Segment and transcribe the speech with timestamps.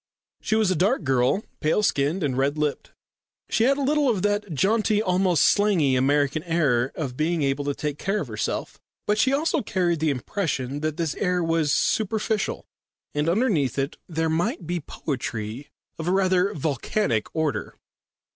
[0.41, 2.91] She was a dark girl, pale skinned and red lipped.
[3.51, 7.75] She had a little of that jaunty, almost slangy American air of being able to
[7.75, 8.79] take care of herself.
[9.05, 12.65] But she also carried the impression that this air was superficial,
[13.13, 15.69] and underneath it there might be poetry
[15.99, 17.75] of a rather volcanic order.